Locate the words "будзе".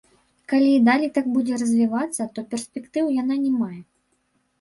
1.35-1.59